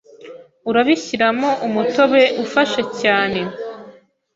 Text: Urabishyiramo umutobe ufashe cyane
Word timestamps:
Urabishyiramo 0.69 1.49
umutobe 1.67 2.21
ufashe 2.43 2.81
cyane 3.01 3.39